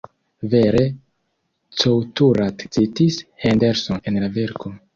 Vere 0.53 0.79
Couturat 1.81 2.65
citis 2.79 3.21
Henderson 3.45 4.01
en 4.09 4.21
la 4.25 4.35
verko. 4.39 4.75